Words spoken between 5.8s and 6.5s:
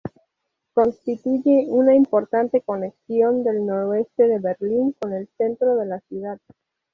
la ciudad.